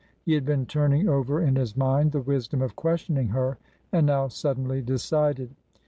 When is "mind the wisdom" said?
1.77-2.63